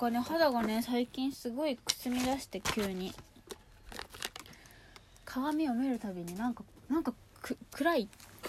[0.00, 3.12] かね肌がね最近すごいくすみ出して急に。
[5.26, 7.12] 鏡を見るたびになんかなんか
[7.70, 8.08] 暗い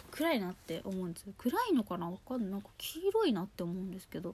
[0.09, 1.33] 暗いなって思うんですよ。
[1.37, 2.09] 暗いのかな？
[2.09, 2.49] わかんない。
[2.51, 4.33] なんか黄色いなって思うんですけど。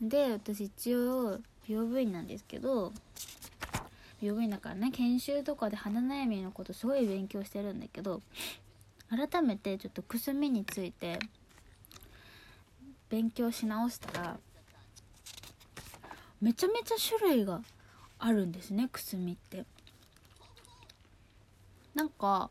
[0.00, 2.92] で私一応美容部員なんですけど
[4.20, 8.22] 美容部員だからね研修とかで肌悩みのことすごい勉強してるんだけど
[9.10, 11.18] 改めてちょっとくすみについて
[13.10, 14.38] 勉強し直したら
[16.40, 17.60] めちゃめちゃ種類が
[18.18, 19.64] あるんですねくすみって。
[21.94, 22.50] なんか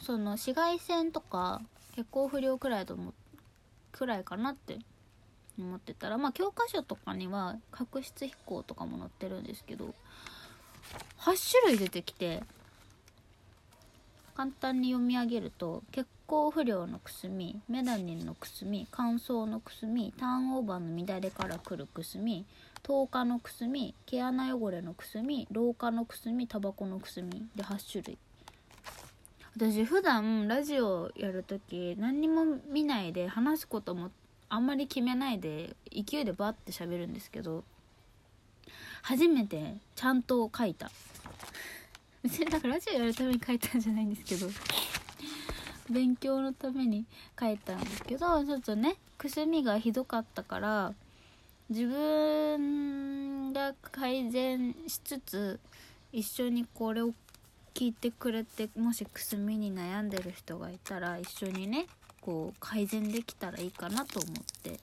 [0.00, 1.60] その紫外線とか
[1.96, 3.12] 血行不良くらいと思
[3.90, 4.78] くらいかなって
[5.58, 9.94] 思ってたらまあ教科書とかには角質飛行とかも載ってるんですけど
[11.18, 12.42] 8種類出てきて
[14.36, 22.44] 簡単に読み上げると血行不良のくすみメラニンのくすみ乾燥のくすみターンオーバーの乱れからくるくすみ
[22.84, 28.18] 10日のくすみ毛穴汚れのくすみ老化のくすみタバコのくすみで8種類。
[29.56, 34.10] 私普段ラジオやる時何にも見ないで話すことも
[34.50, 37.64] あんまり決めないで勢いでバッて喋るんですけど
[39.00, 40.90] 初めてちゃんと書いた。
[42.22, 44.48] 別になんかラジオやるために書いたんじゃないんですけど
[45.88, 47.06] 勉強のために
[47.38, 50.94] 書いたんですけどちょっとねくすみがひどかったから
[51.70, 55.60] 自分が改善しつつ
[56.12, 57.12] 一緒にこれを
[57.72, 61.86] 聞いてくれてもしくすみに悩んでる人がいたら一緒にね
[62.20, 64.78] こう改善できたらいいかなと思って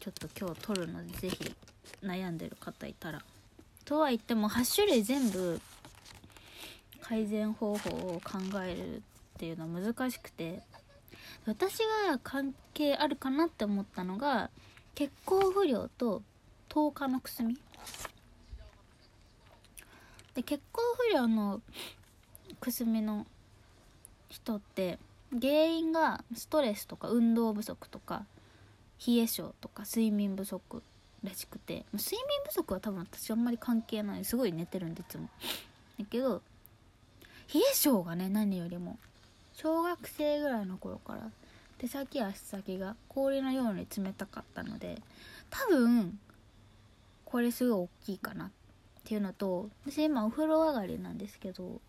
[0.00, 1.54] ちょっと今日撮るので是非
[2.02, 3.22] 悩んでる方いたら。
[3.84, 5.60] とは言っても8種類全部
[7.00, 9.00] 改善方法を考えるっ
[9.38, 10.60] ていうのは難しくて
[11.46, 14.50] 私が関係あるかなって思ったのが
[14.96, 16.22] 血行不良と
[16.70, 17.54] 10日のくすみ
[20.34, 20.80] で血行
[21.10, 21.60] 不良の
[22.58, 23.26] くすみの
[24.30, 24.98] 人って
[25.38, 28.24] 原因がストレスとか運動不足とか
[29.06, 30.82] 冷え性とか睡眠不足
[31.22, 34.24] らしくて睡眠不足は多分私あんまり関係ない。
[34.24, 35.28] すごい寝てるんでいつも。
[35.98, 36.40] だけど
[37.52, 38.98] 冷え性がね何よりも
[39.52, 41.30] 小学生ぐらいの頃から
[41.78, 45.00] 手先足先が氷のように冷たかったので
[45.50, 46.18] 多分
[47.24, 48.50] これすごい大きいかなっ
[49.04, 51.80] ていうのと私今お風呂上がりなんですけど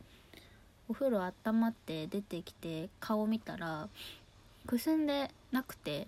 [0.90, 3.88] お風呂温まって出てきて顔見たら
[4.66, 6.08] くすんでなくて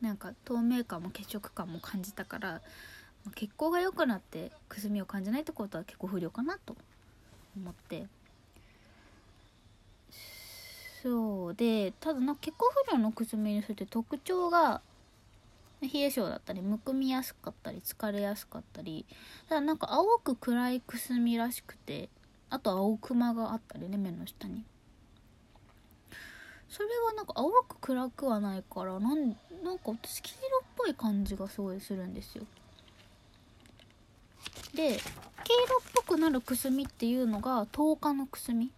[0.00, 2.62] なんか透明感も血色感も感じたから
[3.34, 6.74] 血行が良くなってくすみを感じないってことは結構不良かなと
[7.56, 8.06] 思って。
[11.02, 14.82] そうでただな血行不良のくすみにするって特徴が
[15.80, 19.06] 冷え性だったりむくみやすかったり疲れやすかったり
[19.48, 22.10] ただなんか青く暗いくすみらしくて
[22.50, 24.64] あと青クマがあったりね目の下に。
[26.68, 32.44] それはなんか青く暗くはないからなんなんか私黄色っぽい感じがすごいするんですよ。
[34.74, 35.00] で黄色っ
[35.94, 38.70] ぽくなるくすみっていうのが10日のくすみ。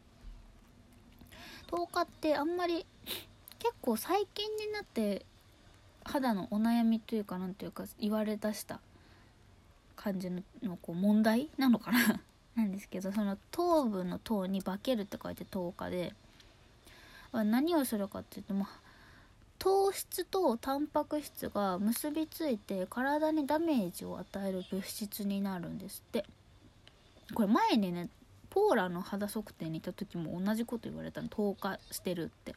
[1.72, 2.84] 10日ってあんまり
[3.59, 5.25] 結構最近になって
[6.05, 8.81] 肌のお悩みというかなんていうか言われだした
[9.97, 12.21] 感じのこう問題なのかな？
[12.55, 16.15] なんですけどその糖分の糖に化けるって書いて10日で。
[17.32, 18.66] 何をするかっていうとも
[19.59, 26.27] 糖質とタンパク質が結びついて体にダメージを与える物質になるんですって。
[27.32, 28.11] これ前にね
[28.54, 31.28] ポーラの肌測定に行った時も同じこと言われたの。
[31.28, 32.54] 透過してるって。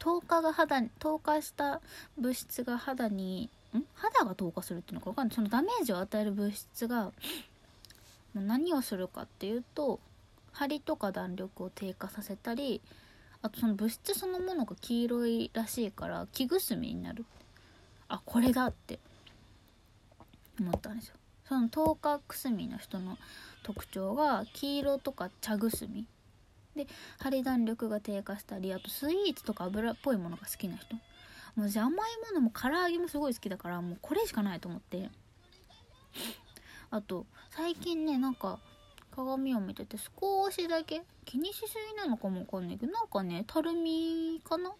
[0.00, 1.80] 透過が肌に透過した
[2.18, 3.84] 物質が肌にん？
[3.94, 5.36] 肌が透過するっていうのか分かんない。
[5.36, 7.12] そのダメージを与える物質が
[8.34, 10.00] 何をするかっていうと
[10.52, 12.80] 張りとか弾力を低下させたり
[13.40, 17.24] あとその物質そのものが黄色いらしいから木ぐすみになる
[18.08, 18.98] あこれだって
[20.58, 21.14] 思ったんですよ。
[21.48, 23.16] その透過くすみの人の
[23.62, 26.06] 特徴が黄色とか茶ぐすみ。
[26.76, 26.86] で
[27.18, 30.94] 張り弾力が低下したりあとスイーツとか油っぽいものが好きな人。
[31.56, 31.96] もう甘いも
[32.34, 35.10] のも唐揚げもすごい好きだからもうこれしかないと思って。
[36.90, 38.60] あと最近ねなんか
[39.10, 44.70] 鏡を見てて少しだけ気にしすぎなのかもわかんないけどなんかねたるみかな？
[44.70, 44.74] っ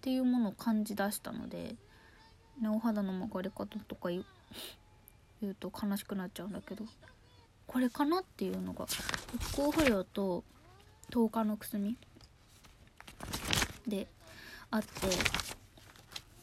[0.00, 1.74] ていうものを感じ出したので、
[2.60, 4.24] ね、お肌の曲がり方とか言
[5.42, 6.84] うと悲しくなっちゃうんだけど
[7.66, 10.44] これかなっていうのが血行不良と
[11.10, 11.96] 10日のくすみ
[13.86, 14.06] で
[14.70, 14.86] あって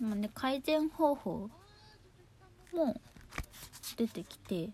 [0.04, 1.50] まあね、改善方法
[2.74, 3.00] も
[3.96, 4.70] 出てきて、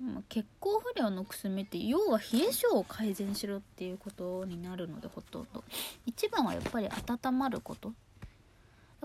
[0.00, 5.62] まあ、血行不良のくすみって要は冷え性を改善しろっていうことになるのでほとんど。
[6.04, 7.92] 一番はやっぱり温まること。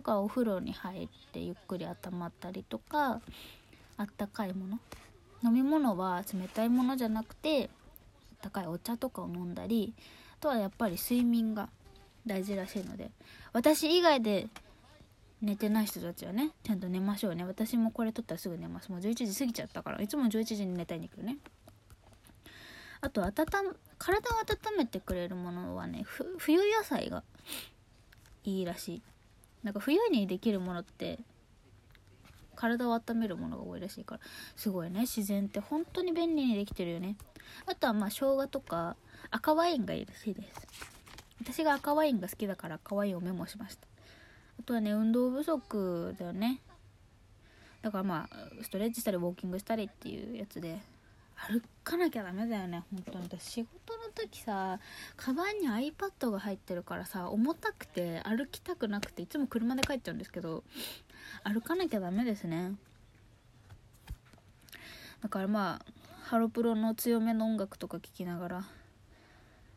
[0.02, 3.22] だからお風呂に入ってゆっくり温まったりとか
[3.98, 4.80] あったかいもの。
[5.44, 7.70] 飲み物は冷たいものじゃなくてあっ
[8.42, 9.94] たかいお茶とかを飲んだり
[10.40, 11.70] あとはやっぱり睡眠が
[12.26, 13.12] 大事らしいので
[13.54, 14.48] 私以外で
[15.40, 17.44] 寝てない人たちはねちゃんと寝ましょうね。
[17.44, 18.92] 私もこれ撮ったらすぐ寝ます。
[18.92, 21.38] もう11時過ぎちゃったからいつも11時に寝たいんだけどね。
[23.02, 26.06] あと温体を温めてくれるものはね
[26.40, 27.24] 冬野菜が
[28.44, 29.02] いいらしい。
[29.64, 31.20] なんか冬にできるものって
[32.56, 34.22] 体を温めるものが多いらしいから
[34.56, 37.16] すごいね自然って本当に便利にできてるよね。
[37.66, 38.96] あとはまあ生姜とか
[39.30, 40.68] 赤ワインがいいらしいです。
[41.42, 43.88] 私が赤ワインが好きだから赤ワインをメモしました。
[44.60, 46.62] あとはね運動不足だよね。
[47.82, 50.80] だからまあストレッチしたりウォーキングしたりっていうやつで。
[51.48, 53.24] 歩かなきゃダメだよね本当に。
[53.26, 54.80] 私仕事の時さ
[55.18, 60.64] カバンに iPad が入ってるからさ重たくて歩きたくなくていつも車で帰っちゃうんですけど
[61.44, 62.74] 歩かなきゃダメですね。
[65.22, 65.92] だからまあ
[66.24, 68.64] ハロプロの強めの音楽とか聴きながら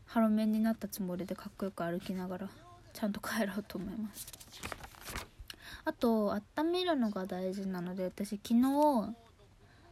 [0.05, 2.49] ハロメンになったつもりでかっこよく歩きながら
[2.93, 4.27] ちゃんと帰ろうと思います。
[5.83, 9.15] あと温めるのが大事なので私昨日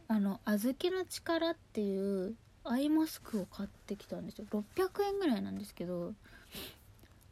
[0.08, 2.34] あの小豆の力っていう
[2.64, 4.46] アイマスクを買ってきたんですよ。
[4.50, 6.14] 600円ぐらいなんですけど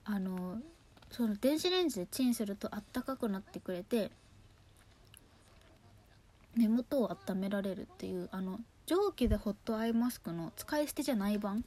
[0.05, 0.59] あの
[1.11, 4.11] その電子レンジでチンするとあったかくなってくれて
[6.57, 11.65] 根元を温められるっていうあの蒸気でホットアイマスクの使い捨てじゃない版。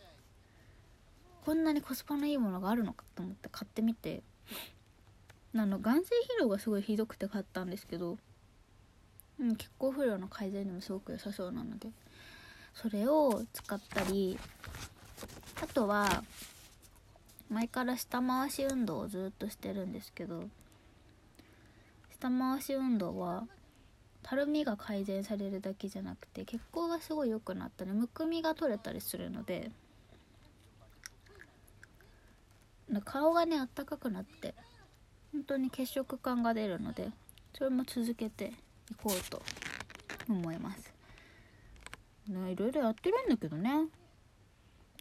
[1.44, 4.24] こんなにコスパのいいものがあるのかと思って買ってみて。
[5.58, 8.18] あの眼性疲労がすごいひどくて買ったんですけど、
[9.40, 11.90] うん、血行不良の改善にもすごく良さそうなので
[12.74, 14.38] それを使ったり
[15.62, 16.24] あとは
[17.50, 20.44] 前から下回し運動をずっとしてるんですけど
[22.12, 23.46] 下回し運動は
[24.24, 29.70] たるみが改善されるだけじゃなくて血行がすごい良くなったりむくみが取れたりするので
[33.04, 34.56] 顔がねあったかくなって
[35.32, 37.10] 本当に血色感が出るので
[37.54, 38.54] それも続けて
[38.92, 39.42] いこうと
[40.30, 40.94] 思います。
[42.28, 43.88] ねいろいろやってるんだけどね。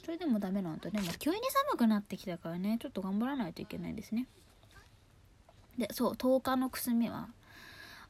[0.04, 1.00] それでもダメなんだね。
[1.00, 1.40] も急に
[1.70, 2.78] 寒くなってきたからね。
[2.80, 4.26] ちょっと頑張らないといけないですね。
[5.78, 7.28] でそう10日のくすみは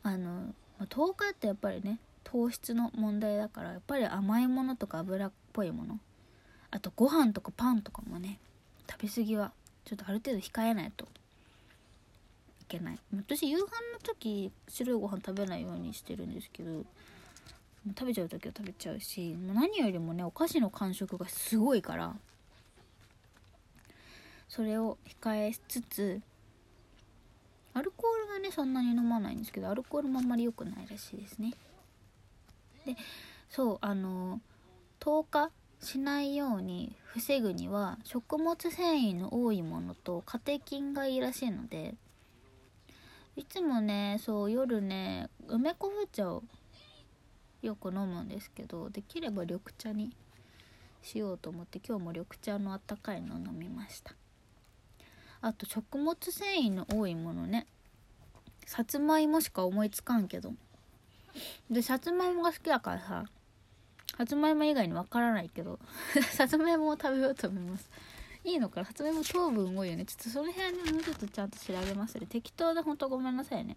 [0.03, 5.99] あの10日ってやっぱりね糖質の問題だからやっぱり甘いものとか油っぽいもの
[6.71, 8.39] あとご飯とかパンとかもね
[8.91, 9.53] 食べ過ぎは
[9.85, 11.07] ちょっとある程度控えないと
[12.79, 12.99] けない。
[13.17, 13.69] 私夕飯の
[14.03, 16.85] 時白いご飯食べないようにしてるんですけど
[17.89, 22.15] 食べちゃう時は食べちゃうし何よりもねお菓子の感触がすごいから
[24.49, 26.23] それを控えつつ
[27.75, 31.53] アルコールはねそんなに飲まないんですけどアルコールもあんまり良くないらしいですね。
[32.87, 32.97] で
[33.51, 34.41] そうあの
[35.01, 35.51] 10日
[35.81, 41.95] しないように防ぐには食物繊維の多いものとカテキンがいいらしいので
[43.37, 46.43] いつもねそう夜ね梅昆布茶を
[47.63, 50.15] よく飲むんですけどできれば緑茶に
[51.03, 54.15] しようと思って今日も緑茶のあったかいの飲みました。
[55.41, 57.67] あと食物繊維の多いものね
[58.65, 60.55] さつまいもしか思いつかんけど
[61.71, 63.25] でさつまいもが好きだからさ
[64.17, 65.79] さつまいも以外にわからないけど
[66.33, 67.91] さつまいもを食べようと思います。
[68.45, 68.87] いいのかな？
[68.87, 70.05] さつまいも糖分多いよね。
[70.05, 72.27] ちょっとその辺でもうちょっとちゃんと調べますね。
[72.29, 73.77] 適当でほんとごめんなさいね。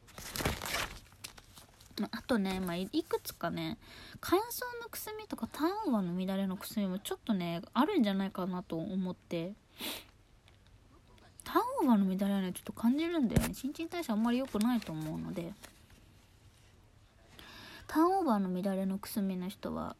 [2.11, 3.77] あとね、まあ、いくつかね。
[4.19, 4.43] 乾燥
[4.83, 9.53] のくすみとかターンオーバーの乱れのくすみもちょっとねあるんじゃないかなと思って。
[11.43, 13.53] ターンオーバーの乱れはねちょっと感じるんだよね。
[13.53, 15.53] 新陳代謝あんまり良くないと思うので。
[17.87, 19.95] ターンオーバーの乱れのくすみの人は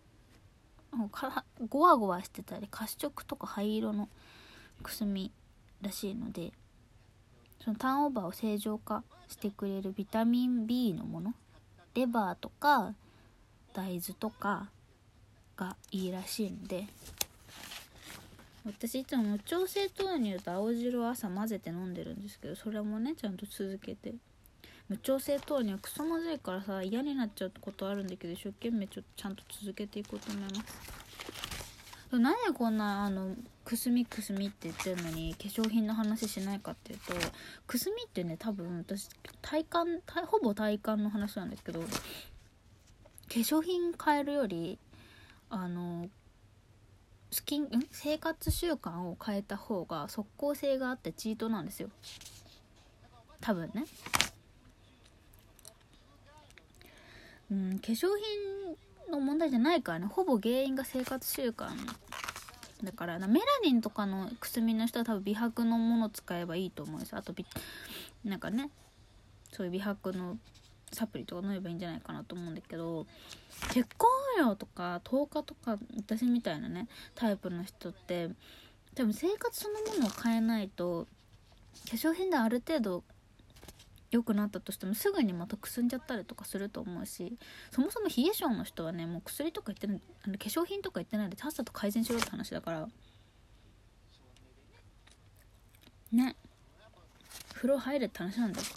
[0.91, 4.09] もうかゴワゴワしてたり褐色とか灰色の
[4.81, 5.31] くすみ
[5.81, 6.51] らしいので
[7.63, 11.33] そのターンオーバーを正常化してくれるビタミン B のもの
[11.95, 12.93] レバーとか
[13.73, 14.69] 大豆とか
[15.55, 16.85] がいいらしいので
[18.65, 24.13] 私いつも無調整豆乳と青汁を朝混ぜて飲んでるんですけどそれもねちゃんと続けて。
[24.89, 30.49] 無調整豆乳クソまずいからさ嫌になっちゃうことあるんだけど一生懸命ちょっとちゃんと続けていこうと思いま
[32.09, 32.17] す。
[32.17, 33.35] なんでこんなあの
[33.67, 37.13] くすみくすみって言ってるのに化粧品の話しないかっていうと
[37.67, 39.09] くすみってね多分私
[39.41, 41.87] 体感ほぼ体感の話なんですけど化
[43.27, 44.79] 粧品変えるより
[45.49, 46.07] あの
[47.29, 47.69] スキンん？
[47.91, 51.89] 生活習慣を変えた方が即効性があってチートなんですよ。
[53.41, 53.83] 多分ね。
[57.51, 58.07] うん化粧
[59.05, 60.05] 品の問題じゃないからね。
[60.05, 61.67] ほぼ原因が生活習慣
[62.83, 67.15] だからメラニンとかのくすみの人は多分美白のもの使えばいいと思うんです。
[67.15, 67.33] あと
[68.23, 68.69] なんかね
[69.51, 70.37] そういう美白の
[70.91, 73.05] サプリとか飲めばいいんじゃないかなと思うんだけど
[73.73, 78.29] 結婚不良とか10日とか私みたいなねタイプの人って
[78.95, 81.07] 多分生活そのものを変えないと
[81.89, 83.03] 化粧品である程度
[84.11, 87.37] 良くなったとしてもすぐにまたくすんじゃったりとかすると思うし
[87.71, 92.87] そもそも冷え性の人はねもう薬とか言ってないあの化粧品とか言ってないでさっさと改善しろって話だから。
[96.11, 96.35] ね。
[97.53, 98.67] 風呂入れって話なんだよ。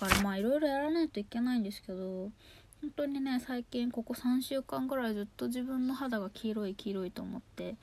[0.00, 2.30] だからまあいろいろやらないといけないんですけど
[2.82, 7.76] 本当にね最近ここ3週間ぐらいずっと自分の肌が黄色い黄色いと思って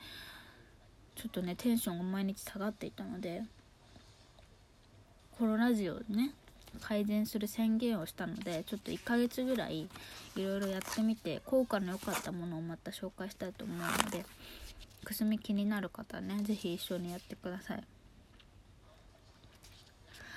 [1.16, 3.42] ちょっとねテンションが毎日下がっていたので
[5.38, 6.32] このラジオね
[6.80, 9.88] 改善する宣言をしたのでちょっと1ヶ月ぐらいい
[10.36, 14.24] ろいろやってみて効果の良かったものをまた紹介したいと思うので
[15.04, 17.84] くすみ気になる方はね是非一緒にやってください。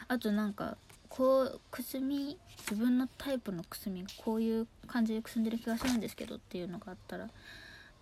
[0.08, 0.78] あとなんか
[1.10, 7.30] こうくすみ自分のタイプのくすみこういう感じでくすんでる気がするんですけどっていうのがあったら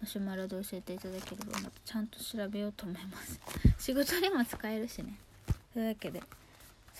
[0.01, 3.39] マシュマロで教えていただければまたちゃんと調べようと思います。
[3.79, 5.17] 仕事にも使えるしね。
[5.73, 6.21] というわけで。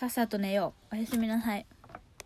[0.04, 0.96] さっさと寝よう。
[0.96, 1.66] おやすみなさい。